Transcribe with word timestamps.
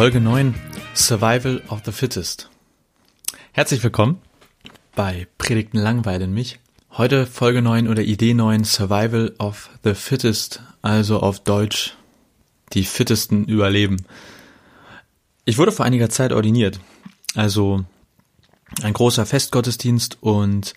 Folge 0.00 0.18
9 0.18 0.54
Survival 0.94 1.60
of 1.68 1.82
the 1.84 1.92
Fittest. 1.92 2.48
Herzlich 3.52 3.82
willkommen 3.82 4.16
bei 4.94 5.26
Predigten 5.36 5.76
langweilen 5.76 6.32
mich. 6.32 6.58
Heute 6.92 7.26
Folge 7.26 7.60
9 7.60 7.86
oder 7.86 8.00
Idee 8.00 8.32
9 8.32 8.64
Survival 8.64 9.34
of 9.38 9.68
the 9.84 9.92
Fittest, 9.92 10.62
also 10.80 11.20
auf 11.20 11.40
Deutsch 11.40 11.98
die 12.72 12.84
Fittesten 12.84 13.44
überleben. 13.44 13.98
Ich 15.44 15.58
wurde 15.58 15.70
vor 15.70 15.84
einiger 15.84 16.08
Zeit 16.08 16.32
ordiniert, 16.32 16.80
also 17.34 17.84
ein 18.80 18.94
großer 18.94 19.26
Festgottesdienst 19.26 20.16
und 20.22 20.72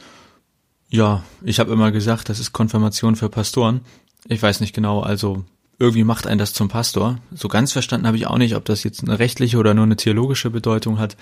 ja, 0.90 1.24
ich 1.44 1.62
habe 1.62 1.72
immer 1.72 1.94
gesagt, 1.94 2.28
das 2.28 2.42
ist 2.42 2.52
Konfirmation 2.52 3.16
für 3.16 3.30
Pastoren. 3.30 3.86
Ich 4.28 4.44
weiß 4.44 4.60
nicht 4.60 4.76
genau, 4.76 5.00
also 5.00 5.46
irgendwie 5.80 6.04
macht 6.04 6.28
einen 6.28 6.40
das 6.40 6.54
zum 6.54 6.70
Pastor. 6.70 7.18
So 7.34 7.48
ganz 7.48 7.72
verstanden 7.74 8.08
habe 8.08 8.18
ich 8.18 8.28
auch 8.28 8.38
nicht, 8.38 8.56
ob 8.56 8.66
das 8.66 8.84
jetzt 8.84 9.04
eine 9.04 9.20
rechtliche 9.20 9.58
oder 9.58 9.74
nur 9.74 9.86
eine 9.86 9.96
theologische 9.96 10.50
Bedeutung 10.50 11.00
hat. 11.00 11.18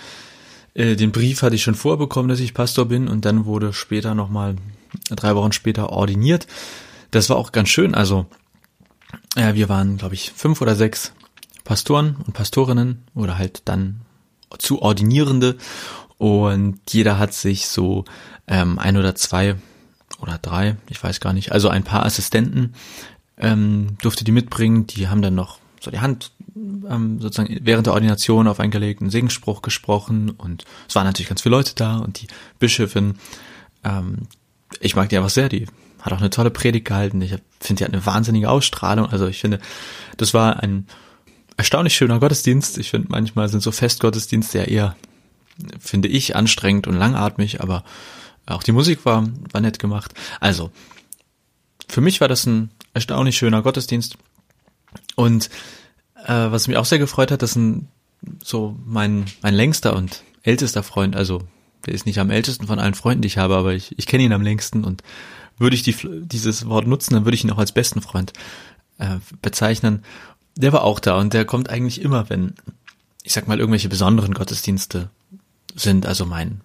Äh, 0.73 0.95
den 0.95 1.11
Brief 1.11 1.41
hatte 1.41 1.55
ich 1.55 1.63
schon 1.63 1.75
vorbekommen, 1.75 2.29
dass 2.29 2.39
ich 2.39 2.53
Pastor 2.53 2.85
bin 2.85 3.07
und 3.07 3.25
dann 3.25 3.45
wurde 3.45 3.73
später 3.73 4.15
nochmal, 4.15 4.55
drei 5.09 5.35
Wochen 5.35 5.51
später 5.51 5.89
ordiniert. 5.89 6.47
Das 7.11 7.29
war 7.29 7.37
auch 7.37 7.51
ganz 7.51 7.69
schön. 7.69 7.95
Also 7.95 8.25
äh, 9.35 9.53
wir 9.53 9.69
waren, 9.69 9.97
glaube 9.97 10.15
ich, 10.15 10.31
fünf 10.31 10.61
oder 10.61 10.75
sechs 10.75 11.13
Pastoren 11.63 12.17
und 12.25 12.33
Pastorinnen 12.33 13.03
oder 13.13 13.37
halt 13.37 13.63
dann 13.65 14.01
zu 14.57 14.81
Ordinierende 14.81 15.57
und 16.17 16.79
jeder 16.89 17.17
hat 17.17 17.33
sich 17.33 17.67
so 17.67 18.05
ähm, 18.47 18.77
ein 18.77 18.97
oder 18.97 19.15
zwei 19.15 19.55
oder 20.19 20.37
drei, 20.37 20.75
ich 20.89 21.01
weiß 21.01 21.19
gar 21.19 21.33
nicht, 21.33 21.51
also 21.51 21.69
ein 21.69 21.83
paar 21.83 22.05
Assistenten 22.05 22.73
ähm, 23.37 23.97
durfte 24.01 24.23
die 24.23 24.31
mitbringen. 24.31 24.87
Die 24.87 25.07
haben 25.07 25.21
dann 25.21 25.35
noch 25.35 25.59
so 25.79 25.89
die 25.91 25.99
Hand 25.99 26.31
ähm, 26.55 27.19
sozusagen 27.19 27.59
während 27.63 27.87
der 27.87 27.93
Ordination 27.93 28.47
auf 28.47 28.59
einen 28.59 28.71
gelegten 28.71 29.09
Segensspruch 29.09 29.61
gesprochen 29.61 30.29
und 30.29 30.65
es 30.87 30.95
waren 30.95 31.05
natürlich 31.05 31.29
ganz 31.29 31.41
viele 31.41 31.55
Leute 31.55 31.73
da 31.75 31.97
und 31.97 32.21
die 32.21 32.27
Bischöfin, 32.59 33.15
ähm, 33.83 34.27
ich 34.79 34.95
mag 34.95 35.09
die 35.09 35.17
einfach 35.17 35.29
sehr, 35.29 35.49
die 35.49 35.65
hat 36.01 36.13
auch 36.13 36.19
eine 36.19 36.29
tolle 36.29 36.49
Predigt 36.49 36.85
gehalten. 36.85 37.21
Ich 37.21 37.35
finde, 37.59 37.79
die 37.79 37.85
hat 37.85 37.93
eine 37.93 38.05
wahnsinnige 38.05 38.49
Ausstrahlung. 38.49 39.07
Also 39.07 39.27
ich 39.27 39.39
finde, 39.39 39.59
das 40.17 40.33
war 40.33 40.61
ein 40.61 40.87
erstaunlich 41.57 41.95
schöner 41.95 42.19
Gottesdienst. 42.19 42.77
Ich 42.79 42.89
finde, 42.89 43.09
manchmal 43.09 43.49
sind 43.49 43.61
so 43.61 43.71
Festgottesdienste 43.71 44.59
ja 44.59 44.63
eher, 44.63 44.95
finde 45.79 46.07
ich, 46.07 46.35
anstrengend 46.35 46.87
und 46.87 46.95
langatmig, 46.95 47.61
aber 47.61 47.83
auch 48.47 48.63
die 48.63 48.71
Musik 48.71 49.05
war, 49.05 49.27
war 49.51 49.61
nett 49.61 49.77
gemacht. 49.77 50.13
Also, 50.39 50.71
für 51.87 52.01
mich 52.01 52.19
war 52.19 52.27
das 52.27 52.45
ein 52.45 52.71
erstaunlich 52.93 53.37
schöner 53.37 53.61
Gottesdienst. 53.61 54.17
Und 55.15 55.49
äh, 56.25 56.27
was 56.33 56.67
mich 56.67 56.77
auch 56.77 56.85
sehr 56.85 56.99
gefreut 56.99 57.31
hat, 57.31 57.41
dass 57.41 57.55
ein 57.55 57.87
so 58.43 58.77
mein 58.85 59.25
mein 59.41 59.55
längster 59.55 59.95
und 59.95 60.23
ältester 60.43 60.83
Freund, 60.83 61.15
also 61.15 61.41
der 61.85 61.93
ist 61.93 62.05
nicht 62.05 62.19
am 62.19 62.29
ältesten 62.29 62.67
von 62.67 62.79
allen 62.79 62.93
Freunden, 62.93 63.21
die 63.21 63.27
ich 63.27 63.37
habe, 63.37 63.55
aber 63.55 63.73
ich, 63.73 63.97
ich 63.97 64.05
kenne 64.05 64.23
ihn 64.23 64.33
am 64.33 64.41
längsten 64.41 64.83
und 64.83 65.03
würde 65.57 65.75
ich 65.75 65.83
die, 65.83 65.95
dieses 66.03 66.67
Wort 66.67 66.87
nutzen, 66.87 67.13
dann 67.13 67.25
würde 67.25 67.35
ich 67.35 67.43
ihn 67.43 67.51
auch 67.51 67.57
als 67.57 67.71
besten 67.71 68.01
Freund 68.01 68.33
äh, 68.97 69.17
bezeichnen. 69.41 70.03
Der 70.55 70.73
war 70.73 70.83
auch 70.83 70.99
da 70.99 71.17
und 71.19 71.33
der 71.33 71.45
kommt 71.45 71.69
eigentlich 71.69 72.01
immer, 72.01 72.29
wenn, 72.29 72.53
ich 73.23 73.33
sag 73.33 73.47
mal, 73.47 73.59
irgendwelche 73.59 73.89
besonderen 73.89 74.33
Gottesdienste 74.33 75.09
sind. 75.75 76.05
Also 76.05 76.25
mein 76.25 76.61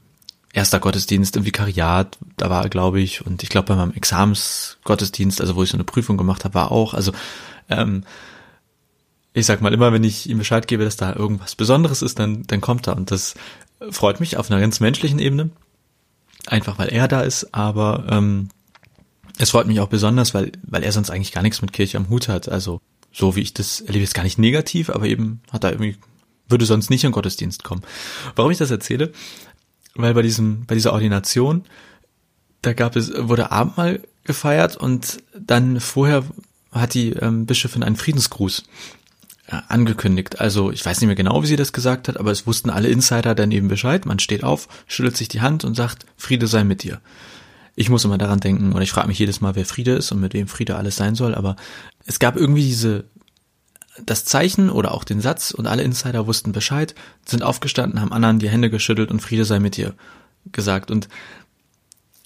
erster 0.56 0.80
Gottesdienst 0.80 1.36
im 1.36 1.44
Vikariat, 1.44 2.16
da 2.38 2.48
war 2.48 2.64
er, 2.64 2.70
glaube 2.70 3.00
ich, 3.00 3.24
und 3.24 3.42
ich 3.42 3.50
glaube 3.50 3.68
bei 3.68 3.76
meinem 3.76 3.92
Examensgottesdienst, 3.92 5.40
also 5.40 5.54
wo 5.54 5.62
ich 5.62 5.68
so 5.68 5.76
eine 5.76 5.84
Prüfung 5.84 6.16
gemacht 6.16 6.44
habe, 6.44 6.54
war 6.54 6.72
auch. 6.72 6.94
Also 6.94 7.12
ähm, 7.68 8.04
ich 9.34 9.44
sag 9.44 9.60
mal 9.60 9.74
immer, 9.74 9.92
wenn 9.92 10.02
ich 10.02 10.30
ihm 10.30 10.38
Bescheid 10.38 10.66
gebe, 10.66 10.84
dass 10.84 10.96
da 10.96 11.14
irgendwas 11.14 11.56
Besonderes 11.56 12.00
ist, 12.00 12.18
dann, 12.18 12.44
dann 12.46 12.62
kommt 12.62 12.88
er. 12.88 12.96
Und 12.96 13.10
das 13.10 13.34
freut 13.90 14.18
mich 14.18 14.38
auf 14.38 14.50
einer 14.50 14.58
ganz 14.58 14.80
menschlichen 14.80 15.18
Ebene. 15.18 15.50
Einfach 16.46 16.78
weil 16.78 16.88
er 16.88 17.06
da 17.06 17.20
ist, 17.20 17.52
aber 17.54 18.06
ähm, 18.08 18.48
es 19.36 19.50
freut 19.50 19.66
mich 19.66 19.80
auch 19.80 19.88
besonders, 19.88 20.32
weil, 20.32 20.52
weil 20.62 20.82
er 20.82 20.92
sonst 20.92 21.10
eigentlich 21.10 21.32
gar 21.32 21.42
nichts 21.42 21.60
mit 21.60 21.74
Kirche 21.74 21.98
am 21.98 22.08
Hut 22.08 22.28
hat. 22.28 22.48
Also 22.48 22.80
so 23.12 23.36
wie 23.36 23.42
ich 23.42 23.52
das 23.52 23.82
erlebe, 23.82 24.04
ist 24.04 24.14
gar 24.14 24.22
nicht 24.22 24.38
negativ, 24.38 24.88
aber 24.88 25.04
eben 25.04 25.42
hat 25.52 25.64
er 25.64 25.72
irgendwie, 25.72 25.96
würde 26.48 26.64
sonst 26.64 26.88
nicht 26.88 27.04
in 27.04 27.12
Gottesdienst 27.12 27.62
kommen. 27.62 27.82
Warum 28.36 28.50
ich 28.50 28.58
das 28.58 28.70
erzähle? 28.70 29.12
Weil 29.96 30.14
bei 30.14 30.22
diesem, 30.22 30.66
bei 30.66 30.74
dieser 30.74 30.92
Ordination, 30.92 31.64
da 32.62 32.72
gab 32.72 32.96
es, 32.96 33.12
wurde 33.16 33.52
Abendmahl 33.52 34.00
gefeiert 34.24 34.76
und 34.76 35.18
dann 35.38 35.80
vorher 35.80 36.24
hat 36.72 36.94
die 36.94 37.10
ähm, 37.12 37.46
Bischöfin 37.46 37.82
einen 37.82 37.96
Friedensgruß 37.96 38.64
äh, 39.48 39.56
angekündigt. 39.68 40.40
Also 40.40 40.70
ich 40.70 40.84
weiß 40.84 41.00
nicht 41.00 41.06
mehr 41.06 41.16
genau, 41.16 41.42
wie 41.42 41.46
sie 41.46 41.56
das 41.56 41.72
gesagt 41.72 42.08
hat, 42.08 42.18
aber 42.18 42.30
es 42.30 42.46
wussten 42.46 42.70
alle 42.70 42.88
Insider 42.88 43.34
dann 43.34 43.52
eben 43.52 43.68
Bescheid. 43.68 44.04
Man 44.04 44.18
steht 44.18 44.44
auf, 44.44 44.68
schüttelt 44.86 45.16
sich 45.16 45.28
die 45.28 45.40
Hand 45.40 45.64
und 45.64 45.74
sagt, 45.74 46.06
Friede 46.16 46.46
sei 46.46 46.64
mit 46.64 46.82
dir. 46.82 47.00
Ich 47.76 47.90
muss 47.90 48.04
immer 48.04 48.18
daran 48.18 48.40
denken, 48.40 48.72
und 48.72 48.82
ich 48.82 48.90
frage 48.90 49.08
mich 49.08 49.18
jedes 49.18 49.40
Mal, 49.40 49.54
wer 49.54 49.66
Friede 49.66 49.92
ist 49.92 50.10
und 50.10 50.20
mit 50.20 50.32
wem 50.34 50.48
Friede 50.48 50.76
alles 50.76 50.96
sein 50.96 51.14
soll, 51.14 51.34
aber 51.34 51.56
es 52.06 52.18
gab 52.18 52.36
irgendwie 52.36 52.64
diese 52.64 53.04
das 54.04 54.24
Zeichen 54.24 54.70
oder 54.70 54.92
auch 54.92 55.04
den 55.04 55.20
Satz 55.20 55.50
und 55.50 55.66
alle 55.66 55.82
Insider 55.82 56.26
wussten 56.26 56.52
Bescheid, 56.52 56.94
sind 57.24 57.42
aufgestanden, 57.42 58.00
haben 58.00 58.12
anderen 58.12 58.38
die 58.38 58.50
Hände 58.50 58.70
geschüttelt 58.70 59.10
und 59.10 59.20
Friede 59.20 59.44
sei 59.44 59.58
mit 59.58 59.76
dir 59.76 59.94
gesagt. 60.52 60.90
Und 60.90 61.08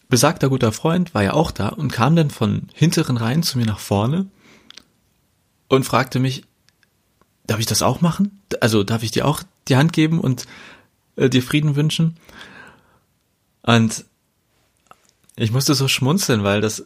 besagter 0.09 0.49
guter 0.49 0.73
Freund 0.73 1.15
war 1.15 1.23
ja 1.23 1.33
auch 1.33 1.51
da 1.51 1.69
und 1.69 1.93
kam 1.93 2.17
dann 2.17 2.31
von 2.31 2.69
hinteren 2.75 3.17
Reihen 3.17 3.43
zu 3.43 3.59
mir 3.59 3.67
nach 3.67 3.79
vorne 3.79 4.27
und 5.69 5.85
fragte 5.85 6.19
mich, 6.19 6.45
darf 7.47 7.61
ich 7.61 7.67
das 7.67 7.83
auch 7.83 8.01
machen? 8.01 8.41
Also 8.61 8.83
darf 8.83 9.03
ich 9.03 9.11
dir 9.11 9.27
auch 9.27 9.43
die 9.69 9.77
Hand 9.77 9.93
geben 9.93 10.21
und 10.21 10.47
äh, 11.17 11.29
dir 11.29 11.43
Frieden 11.43 11.77
wünschen? 11.77 12.17
Und 13.63 14.05
ich 15.37 15.53
musste 15.53 15.75
so 15.75 15.89
schmunzeln, 15.89 16.43
weil 16.43 16.61
das, 16.61 16.85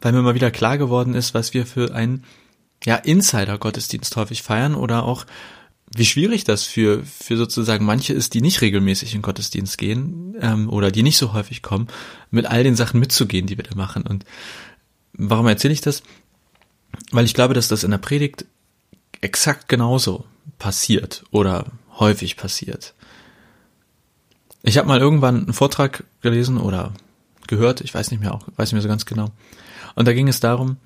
weil 0.00 0.12
mir 0.12 0.22
mal 0.22 0.34
wieder 0.34 0.50
klar 0.50 0.78
geworden 0.78 1.14
ist, 1.14 1.34
was 1.34 1.54
wir 1.54 1.66
für 1.66 1.94
ein 1.94 2.24
ja, 2.84 2.96
Insider-Gottesdienst 2.96 4.16
häufig 4.16 4.42
feiern 4.42 4.74
oder 4.74 5.04
auch 5.04 5.26
wie 5.94 6.04
schwierig 6.04 6.44
das 6.44 6.64
für, 6.64 7.04
für 7.04 7.36
sozusagen 7.36 7.84
manche 7.84 8.14
ist, 8.14 8.34
die 8.34 8.40
nicht 8.40 8.62
regelmäßig 8.62 9.14
in 9.14 9.22
Gottesdienst 9.22 9.76
gehen 9.76 10.34
ähm, 10.40 10.68
oder 10.70 10.90
die 10.90 11.02
nicht 11.02 11.18
so 11.18 11.32
häufig 11.32 11.62
kommen, 11.62 11.88
mit 12.30 12.46
all 12.46 12.64
den 12.64 12.76
Sachen 12.76 12.98
mitzugehen, 12.98 13.46
die 13.46 13.58
wir 13.58 13.64
da 13.64 13.74
machen. 13.74 14.04
Und 14.04 14.24
warum 15.12 15.46
erzähle 15.46 15.74
ich 15.74 15.82
das? 15.82 16.02
Weil 17.10 17.26
ich 17.26 17.34
glaube, 17.34 17.54
dass 17.54 17.68
das 17.68 17.84
in 17.84 17.90
der 17.90 17.98
Predigt 17.98 18.46
exakt 19.20 19.68
genauso 19.68 20.24
passiert 20.58 21.24
oder 21.30 21.66
häufig 21.98 22.36
passiert. 22.36 22.94
Ich 24.62 24.78
habe 24.78 24.88
mal 24.88 25.00
irgendwann 25.00 25.44
einen 25.44 25.52
Vortrag 25.52 26.04
gelesen 26.22 26.56
oder 26.56 26.92
gehört, 27.48 27.80
ich 27.80 27.92
weiß 27.92 28.10
nicht 28.10 28.20
mehr 28.20 28.32
auch, 28.32 28.46
weiß 28.56 28.68
nicht 28.68 28.74
mehr 28.74 28.82
so 28.82 28.88
ganz 28.88 29.04
genau. 29.06 29.30
Und 29.94 30.08
da 30.08 30.14
ging 30.14 30.28
es 30.28 30.40
darum, 30.40 30.78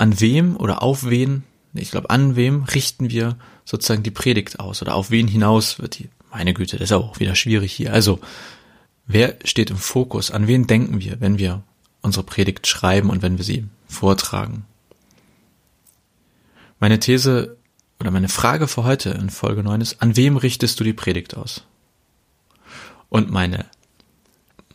an 0.00 0.18
wem 0.18 0.56
oder 0.56 0.82
auf 0.82 1.08
wen, 1.08 1.44
ich 1.74 1.90
glaube, 1.90 2.08
an 2.08 2.34
wem 2.34 2.64
richten 2.64 3.10
wir 3.10 3.36
sozusagen 3.66 4.02
die 4.02 4.10
Predigt 4.10 4.58
aus 4.58 4.80
oder 4.80 4.94
auf 4.94 5.10
wen 5.10 5.28
hinaus 5.28 5.78
wird 5.78 5.98
die, 5.98 6.08
meine 6.30 6.54
Güte, 6.54 6.78
das 6.78 6.90
ist 6.90 6.96
auch 6.96 7.20
wieder 7.20 7.34
schwierig 7.34 7.72
hier. 7.72 7.92
Also, 7.92 8.18
wer 9.06 9.36
steht 9.44 9.70
im 9.70 9.76
Fokus? 9.76 10.30
An 10.30 10.46
wen 10.46 10.66
denken 10.66 11.00
wir, 11.00 11.20
wenn 11.20 11.38
wir 11.38 11.62
unsere 12.00 12.24
Predigt 12.24 12.66
schreiben 12.66 13.10
und 13.10 13.20
wenn 13.20 13.36
wir 13.36 13.44
sie 13.44 13.66
vortragen? 13.88 14.64
Meine 16.78 16.98
These 16.98 17.58
oder 17.98 18.10
meine 18.10 18.30
Frage 18.30 18.68
für 18.68 18.84
heute 18.84 19.10
in 19.10 19.28
Folge 19.28 19.62
9 19.62 19.82
ist, 19.82 20.00
an 20.00 20.16
wem 20.16 20.38
richtest 20.38 20.80
du 20.80 20.84
die 20.84 20.94
Predigt 20.94 21.36
aus? 21.36 21.64
Und 23.10 23.30
meine 23.30 23.66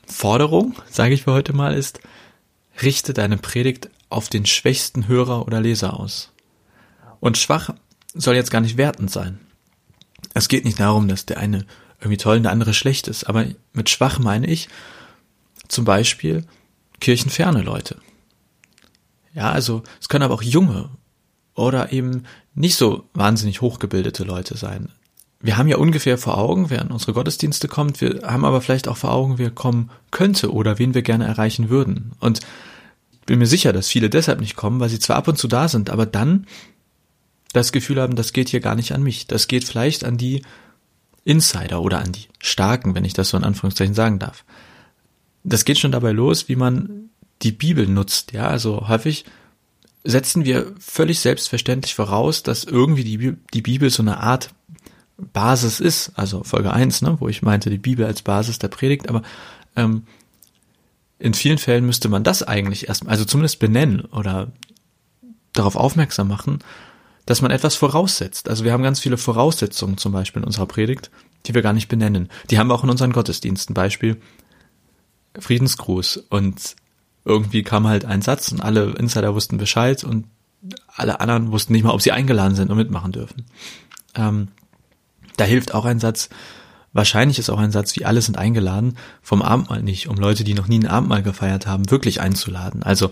Forderung, 0.06 0.75
sage 0.88 1.16
ich 1.16 1.24
für 1.24 1.31
heute 1.31 1.54
mal, 1.54 1.74
ist, 1.74 2.00
richte 2.83 3.13
deine 3.13 3.38
Predigt 3.38 3.89
auf 4.10 4.30
den 4.30 4.46
schwächsten 4.46 5.07
Hörer 5.07 5.46
oder 5.46 5.62
Leser 5.62 6.00
aus. 6.00 6.31
Und 7.19 7.38
schwach 7.38 7.72
soll 8.13 8.36
jetzt 8.36 8.52
gar 8.52 8.62
nicht 8.62 8.78
wertend 8.78 9.12
sein. 9.12 9.40
Es 10.34 10.48
geht 10.48 10.66
nicht 10.66 10.80
darum, 10.80 11.07
dass 11.07 11.25
der 11.25 11.38
eine 11.38 11.66
irgendwie 12.00 12.18
toll 12.18 12.38
und 12.38 12.44
der 12.44 12.52
andere 12.52 12.74
schlecht 12.74 13.07
ist, 13.07 13.25
aber 13.25 13.46
mit 13.74 13.90
schwach 13.90 14.19
meine 14.19 14.48
ich 14.48 14.69
zum 15.68 15.86
Beispiel 15.86 16.46
kirchenferne 17.00 17.62
Leute. 17.62 17.98
Ja, 19.34 19.52
also 19.52 19.84
es 20.00 20.07
können 20.07 20.24
aber 20.24 20.34
auch 20.34 20.42
junge 20.42 20.90
oder 21.56 21.92
eben 21.92 22.24
nicht 22.54 22.75
so 22.75 23.06
wahnsinnig 23.13 23.62
hochgebildete 23.62 24.24
Leute 24.24 24.57
sein. 24.57 24.90
Wir 25.42 25.57
haben 25.57 25.68
ja 25.68 25.78
ungefähr 25.78 26.18
vor 26.18 26.38
Augen, 26.38 26.69
wer 26.69 26.81
an 26.81 26.92
unsere 26.92 27.13
Gottesdienste 27.13 27.68
kommt, 27.68 28.02
wir 28.02 28.22
haben 28.24 28.46
aber 28.46 28.62
vielleicht 28.62 28.88
auch 28.88 28.98
vor 28.98 29.12
Augen, 29.12 29.38
wer 29.38 29.52
kommen 29.52 29.92
könnte 30.12 30.52
oder 30.52 30.80
wen 30.80 30.94
wir 30.94 31.02
gerne 31.02 31.25
erreichen 31.25 31.69
würden. 31.69 32.13
Und 32.19 32.40
bin 33.25 33.39
mir 33.39 33.48
sicher, 33.48 33.74
dass 33.74 33.88
viele 33.88 34.10
deshalb 34.10 34.39
nicht 34.39 34.56
kommen, 34.56 34.80
weil 34.80 34.89
sie 34.89 35.00
zwar 35.00 35.18
ab 35.18 35.27
und 35.27 35.38
zu 35.38 35.48
da 35.48 35.68
sind, 35.68 35.89
aber 35.89 36.06
dann 36.06 36.45
das 37.54 37.72
Gefühl 37.72 38.01
haben, 38.01 38.16
das 38.16 38.33
geht 38.33 38.50
hier 38.50 38.60
gar 38.60 38.75
nicht 38.75 38.92
an 38.92 39.04
mich. 39.04 39.27
Das 39.27 39.48
geht 39.48 39.63
vielleicht 39.63 40.04
an 40.04 40.18
die 40.18 40.42
Insider 41.24 41.81
oder 41.81 42.00
an 42.00 42.12
die 42.12 42.27
Starken, 42.39 42.94
wenn 42.95 43.06
ich 43.06 43.13
das 43.13 43.30
so 43.30 43.38
in 43.38 43.44
Anführungszeichen 43.44 43.95
sagen 43.95 44.19
darf. 44.19 44.44
Das 45.44 45.66
geht 45.66 45.80
schon 45.80 45.92
dabei 45.92 46.12
los, 46.12 46.50
wie 46.50 46.56
man 46.56 47.10
die 47.42 47.51
Bibel 47.51 47.88
nutzt. 47.88 48.31
Ja, 48.31 48.48
also 48.48 48.88
häufig 48.88 49.25
setzen 50.04 50.45
wir 50.45 50.71
völlig 50.80 51.19
selbstverständlich 51.19 51.95
voraus, 51.95 52.44
dass 52.44 52.63
irgendwie 52.63 53.04
die, 53.04 53.33
die 53.54 53.62
Bibel 53.62 53.89
so 53.89 54.04
eine 54.04 54.19
Art 54.19 54.54
Basis 55.18 55.80
ist. 55.80 56.12
Also 56.16 56.44
Folge 56.44 56.71
1, 56.71 57.01
ne, 57.01 57.18
wo 57.19 57.28
ich 57.28 57.42
meinte, 57.42 57.69
die 57.69 57.78
Bibel 57.78 58.06
als 58.06 58.21
Basis 58.21 58.60
der 58.60 58.68
Predigt, 58.68 59.10
aber 59.10 59.24
ähm, 59.75 60.04
in 61.19 61.33
vielen 61.33 61.57
Fällen 61.57 61.85
müsste 61.85 62.09
man 62.09 62.23
das 62.23 62.44
eigentlich 62.44 62.88
erstmal, 62.88 63.12
also 63.12 63.25
zumindest 63.25 63.59
benennen 63.59 64.01
oder 64.01 64.51
darauf 65.53 65.75
aufmerksam 65.75 66.27
machen, 66.27 66.59
dass 67.25 67.41
man 67.41 67.51
etwas 67.51 67.75
voraussetzt. 67.75 68.50
Also 68.50 68.63
wir 68.63 68.73
haben 68.73 68.83
ganz 68.83 69.00
viele 69.00 69.17
Voraussetzungen 69.17 69.97
zum 69.97 70.12
Beispiel 70.12 70.41
in 70.41 70.47
unserer 70.47 70.67
Predigt, 70.67 71.09
die 71.45 71.53
wir 71.53 71.62
gar 71.62 71.73
nicht 71.73 71.88
benennen. 71.88 72.29
Die 72.50 72.59
haben 72.59 72.67
wir 72.67 72.75
auch 72.75 72.83
in 72.83 72.89
unseren 72.89 73.13
Gottesdiensten. 73.13 73.73
Beispiel 73.73 74.17
Friedensgruß. 75.39 76.17
Und 76.29 76.75
irgendwie 77.23 77.63
kam 77.63 77.88
halt 77.88 78.06
ein 78.06 78.21
Satz 78.21 78.51
und 78.51 78.61
alle 78.61 78.91
Insider 78.91 79.33
wussten 79.33 79.57
Bescheid 79.57 80.03
und 80.03 80.25
alle 80.88 81.19
anderen 81.19 81.51
wussten 81.51 81.73
nicht 81.73 81.83
mal, 81.83 81.94
ob 81.94 82.01
sie 82.01 82.11
eingeladen 82.11 82.56
sind 82.56 82.69
und 82.69 82.77
mitmachen 82.77 83.11
dürfen. 83.11 83.45
Ähm, 84.15 84.50
da 85.38 85.44
hilft 85.44 85.73
auch 85.73 85.85
ein 85.85 86.00
Satz, 86.00 86.29
wahrscheinlich 86.95 87.38
ist 87.38 87.50
auch 87.50 87.59
ein 87.59 87.71
Satz, 87.71 87.95
wie 87.95 88.06
alle 88.06 88.21
sind 88.21 88.38
eingeladen, 88.38 88.97
vom 89.21 89.42
Abendmahl 89.42 89.83
nicht, 89.83 90.07
um 90.07 90.15
Leute, 90.15 90.44
die 90.44 90.53
noch 90.53 90.68
nie 90.68 90.80
ein 90.80 90.88
Abendmahl 90.88 91.21
gefeiert 91.21 91.68
haben, 91.68 91.92
wirklich 91.92 92.21
einzuladen. 92.21 92.81
Also 92.81 93.12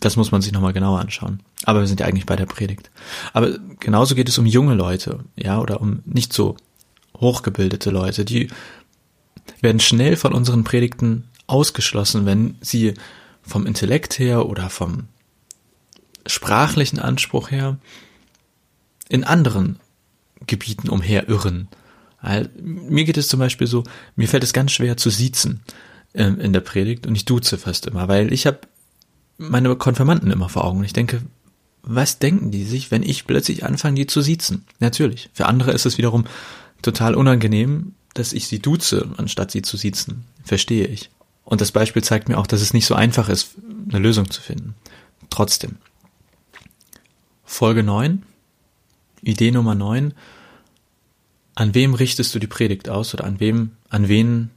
das 0.00 0.16
muss 0.16 0.30
man 0.30 0.42
sich 0.42 0.52
nochmal 0.52 0.72
genauer 0.72 1.00
anschauen. 1.00 1.40
Aber 1.64 1.80
wir 1.80 1.88
sind 1.88 2.00
ja 2.00 2.06
eigentlich 2.06 2.26
bei 2.26 2.36
der 2.36 2.46
Predigt. 2.46 2.90
Aber 3.32 3.58
genauso 3.80 4.14
geht 4.14 4.28
es 4.28 4.38
um 4.38 4.46
junge 4.46 4.74
Leute, 4.74 5.24
ja, 5.36 5.58
oder 5.58 5.80
um 5.80 6.02
nicht 6.06 6.32
so 6.32 6.56
hochgebildete 7.20 7.90
Leute, 7.90 8.24
die 8.24 8.48
werden 9.60 9.80
schnell 9.80 10.16
von 10.16 10.32
unseren 10.32 10.62
Predigten 10.62 11.24
ausgeschlossen, 11.48 12.26
wenn 12.26 12.56
sie 12.60 12.94
vom 13.42 13.66
Intellekt 13.66 14.20
her 14.20 14.46
oder 14.46 14.70
vom 14.70 15.08
sprachlichen 16.26 17.00
Anspruch 17.00 17.50
her 17.50 17.78
in 19.08 19.24
anderen 19.24 19.80
Gebieten 20.46 20.90
umherirren. 20.90 21.66
Mir 22.60 23.04
geht 23.04 23.16
es 23.16 23.28
zum 23.28 23.40
Beispiel 23.40 23.66
so, 23.66 23.84
mir 24.16 24.28
fällt 24.28 24.42
es 24.42 24.52
ganz 24.52 24.72
schwer 24.72 24.96
zu 24.96 25.10
siezen 25.10 25.60
ähm, 26.14 26.40
in 26.40 26.52
der 26.52 26.60
Predigt 26.60 27.06
und 27.06 27.14
ich 27.14 27.24
duze 27.24 27.58
fast 27.58 27.86
immer, 27.86 28.08
weil 28.08 28.32
ich 28.32 28.46
habe 28.46 28.60
meine 29.36 29.74
Konfirmanden 29.76 30.30
immer 30.30 30.48
vor 30.48 30.64
Augen. 30.64 30.82
Ich 30.82 30.92
denke, 30.92 31.22
was 31.82 32.18
denken 32.18 32.50
die 32.50 32.64
sich, 32.64 32.90
wenn 32.90 33.02
ich 33.02 33.26
plötzlich 33.26 33.64
anfange, 33.64 33.94
die 33.94 34.06
zu 34.06 34.20
siezen? 34.20 34.64
Natürlich. 34.80 35.30
Für 35.32 35.46
andere 35.46 35.72
ist 35.72 35.86
es 35.86 35.96
wiederum 35.96 36.24
total 36.82 37.14
unangenehm, 37.14 37.94
dass 38.14 38.32
ich 38.32 38.48
sie 38.48 38.58
duze, 38.58 39.08
anstatt 39.16 39.52
sie 39.52 39.62
zu 39.62 39.76
siezen. 39.76 40.24
Verstehe 40.44 40.86
ich. 40.86 41.10
Und 41.44 41.60
das 41.60 41.72
Beispiel 41.72 42.02
zeigt 42.02 42.28
mir 42.28 42.36
auch, 42.36 42.46
dass 42.46 42.60
es 42.60 42.74
nicht 42.74 42.84
so 42.84 42.94
einfach 42.94 43.28
ist, 43.28 43.52
eine 43.88 44.00
Lösung 44.00 44.30
zu 44.30 44.42
finden. 44.42 44.74
Trotzdem. 45.30 45.76
Folge 47.44 47.82
9, 47.82 48.22
Idee 49.22 49.50
Nummer 49.50 49.74
9. 49.74 50.12
An 51.58 51.74
wem 51.74 51.94
richtest 51.94 52.32
du 52.32 52.38
die 52.38 52.46
Predigt 52.46 52.88
aus 52.88 53.14
oder 53.14 53.24
an 53.24 53.40
wem, 53.40 53.72
an 53.88 54.06
wen 54.06 54.50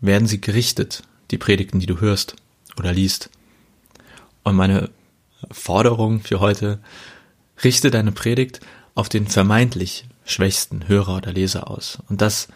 werden 0.00 0.26
sie 0.26 0.40
gerichtet, 0.40 1.04
die 1.30 1.38
Predigten, 1.38 1.78
die 1.78 1.86
du 1.86 2.00
hörst 2.00 2.34
oder 2.76 2.92
liest? 2.92 3.30
Und 4.42 4.56
meine 4.56 4.90
Forderung 5.52 6.22
für 6.22 6.40
heute, 6.40 6.80
richte 7.62 7.92
deine 7.92 8.10
Predigt 8.10 8.58
auf 8.96 9.08
den 9.08 9.28
vermeintlich 9.28 10.08
schwächsten 10.24 10.88
Hörer 10.88 11.18
oder 11.18 11.32
Leser 11.32 11.70
aus. 11.70 12.00
Und 12.08 12.20
das 12.20 12.48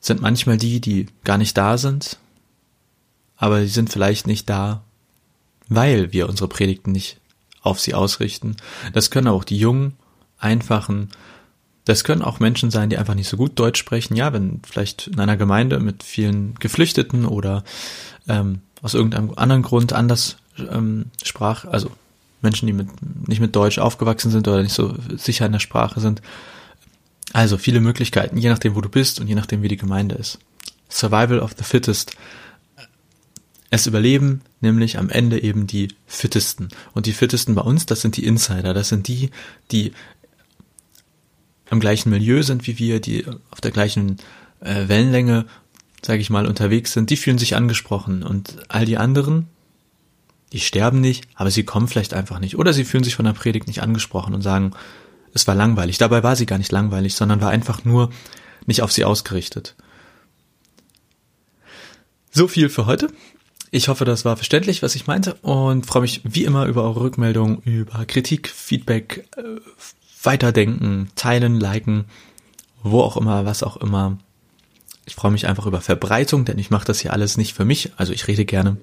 sind 0.00 0.22
manchmal 0.22 0.56
die, 0.56 0.80
die 0.80 1.08
gar 1.24 1.36
nicht 1.36 1.58
da 1.58 1.76
sind, 1.76 2.18
aber 3.36 3.60
die 3.60 3.66
sind 3.66 3.92
vielleicht 3.92 4.26
nicht 4.26 4.48
da, 4.48 4.82
weil 5.68 6.14
wir 6.14 6.30
unsere 6.30 6.48
Predigten 6.48 6.92
nicht 6.92 7.20
auf 7.60 7.80
sie 7.80 7.92
ausrichten. 7.92 8.56
Das 8.94 9.10
können 9.10 9.28
auch 9.28 9.44
die 9.44 9.58
jungen, 9.58 9.94
einfachen, 10.38 11.10
das 11.84 12.04
können 12.04 12.22
auch 12.22 12.40
Menschen 12.40 12.70
sein, 12.70 12.90
die 12.90 12.98
einfach 12.98 13.14
nicht 13.14 13.28
so 13.28 13.36
gut 13.36 13.58
Deutsch 13.58 13.78
sprechen. 13.78 14.16
Ja, 14.16 14.32
wenn 14.32 14.60
vielleicht 14.66 15.08
in 15.08 15.20
einer 15.20 15.36
Gemeinde 15.36 15.80
mit 15.80 16.02
vielen 16.02 16.54
Geflüchteten 16.54 17.26
oder 17.26 17.64
ähm, 18.26 18.60
aus 18.82 18.94
irgendeinem 18.94 19.32
anderen 19.36 19.62
Grund 19.62 19.92
anders 19.92 20.36
ähm, 20.58 21.06
Sprach, 21.22 21.64
also 21.64 21.90
Menschen, 22.40 22.66
die 22.66 22.72
mit, 22.72 22.88
nicht 23.28 23.40
mit 23.40 23.56
Deutsch 23.56 23.78
aufgewachsen 23.78 24.30
sind 24.30 24.46
oder 24.48 24.62
nicht 24.62 24.74
so 24.74 24.94
sicher 25.16 25.46
in 25.46 25.52
der 25.52 25.58
Sprache 25.58 26.00
sind. 26.00 26.22
Also 27.32 27.58
viele 27.58 27.80
Möglichkeiten, 27.80 28.36
je 28.36 28.48
nachdem, 28.48 28.76
wo 28.76 28.80
du 28.80 28.88
bist 28.88 29.20
und 29.20 29.26
je 29.26 29.34
nachdem, 29.34 29.62
wie 29.62 29.68
die 29.68 29.76
Gemeinde 29.76 30.14
ist. 30.14 30.38
Survival 30.88 31.40
of 31.40 31.54
the 31.58 31.64
Fittest. 31.64 32.16
Es 33.70 33.86
überleben 33.86 34.42
nämlich 34.60 34.98
am 34.98 35.10
Ende 35.10 35.42
eben 35.42 35.66
die 35.66 35.88
Fittesten. 36.06 36.68
Und 36.92 37.06
die 37.06 37.12
Fittesten 37.12 37.56
bei 37.56 37.62
uns, 37.62 37.86
das 37.86 38.02
sind 38.02 38.16
die 38.16 38.24
Insider. 38.24 38.72
Das 38.72 38.88
sind 38.88 39.08
die, 39.08 39.30
die 39.72 39.92
im 41.74 41.80
gleichen 41.80 42.10
Milieu 42.10 42.42
sind 42.42 42.66
wie 42.66 42.78
wir, 42.78 43.00
die 43.00 43.26
auf 43.50 43.60
der 43.60 43.70
gleichen 43.70 44.16
äh, 44.60 44.88
Wellenlänge 44.88 45.44
sage 46.04 46.20
ich 46.20 46.30
mal, 46.30 46.46
unterwegs 46.46 46.92
sind, 46.92 47.10
die 47.10 47.16
fühlen 47.16 47.38
sich 47.38 47.56
angesprochen 47.56 48.22
und 48.22 48.56
all 48.68 48.84
die 48.84 48.98
anderen, 48.98 49.48
die 50.52 50.60
sterben 50.60 51.00
nicht, 51.00 51.26
aber 51.34 51.50
sie 51.50 51.64
kommen 51.64 51.88
vielleicht 51.88 52.14
einfach 52.14 52.38
nicht 52.38 52.58
oder 52.58 52.72
sie 52.72 52.84
fühlen 52.84 53.04
sich 53.04 53.16
von 53.16 53.24
der 53.24 53.32
Predigt 53.32 53.66
nicht 53.66 53.82
angesprochen 53.82 54.34
und 54.34 54.42
sagen, 54.42 54.72
es 55.32 55.46
war 55.46 55.54
langweilig. 55.54 55.98
Dabei 55.98 56.22
war 56.22 56.36
sie 56.36 56.46
gar 56.46 56.58
nicht 56.58 56.70
langweilig, 56.70 57.14
sondern 57.14 57.40
war 57.40 57.50
einfach 57.50 57.84
nur 57.84 58.10
nicht 58.66 58.82
auf 58.82 58.92
sie 58.92 59.04
ausgerichtet. 59.04 59.74
So 62.30 62.48
viel 62.48 62.68
für 62.68 62.86
heute. 62.86 63.08
Ich 63.70 63.88
hoffe, 63.88 64.04
das 64.04 64.24
war 64.24 64.36
verständlich, 64.36 64.82
was 64.82 64.94
ich 64.94 65.08
meinte 65.08 65.34
und 65.34 65.86
freue 65.86 66.02
mich 66.02 66.20
wie 66.22 66.44
immer 66.44 66.66
über 66.66 66.84
eure 66.84 67.00
Rückmeldung, 67.00 67.62
über 67.62 68.04
Kritik, 68.04 68.48
Feedback, 68.48 69.26
äh, 69.36 69.60
weiterdenken, 70.24 71.08
teilen, 71.16 71.58
liken, 71.58 72.06
wo 72.82 73.00
auch 73.00 73.16
immer, 73.16 73.44
was 73.44 73.62
auch 73.62 73.76
immer. 73.76 74.18
Ich 75.06 75.14
freue 75.14 75.32
mich 75.32 75.46
einfach 75.46 75.66
über 75.66 75.80
Verbreitung, 75.80 76.44
denn 76.44 76.58
ich 76.58 76.70
mache 76.70 76.86
das 76.86 77.00
hier 77.00 77.12
alles 77.12 77.36
nicht 77.36 77.54
für 77.54 77.64
mich. 77.64 77.92
Also 77.96 78.12
ich 78.12 78.26
rede 78.26 78.44
gerne. 78.44 78.76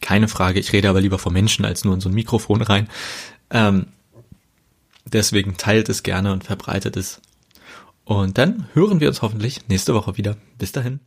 Keine 0.00 0.28
Frage, 0.28 0.60
ich 0.60 0.72
rede 0.72 0.88
aber 0.88 1.00
lieber 1.00 1.18
vor 1.18 1.32
Menschen 1.32 1.64
als 1.64 1.84
nur 1.84 1.94
in 1.94 2.00
so 2.00 2.08
ein 2.08 2.14
Mikrofon 2.14 2.62
rein. 2.62 2.88
Ähm, 3.50 3.86
deswegen 5.04 5.56
teilt 5.56 5.88
es 5.88 6.02
gerne 6.02 6.32
und 6.32 6.44
verbreitet 6.44 6.96
es. 6.96 7.20
Und 8.04 8.38
dann 8.38 8.68
hören 8.74 9.00
wir 9.00 9.08
uns 9.08 9.22
hoffentlich 9.22 9.68
nächste 9.68 9.94
Woche 9.94 10.16
wieder. 10.16 10.36
Bis 10.58 10.72
dahin. 10.72 11.00